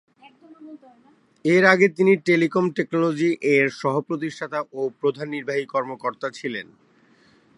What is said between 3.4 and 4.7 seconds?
এর সহ-প্রতিষ্ঠাতা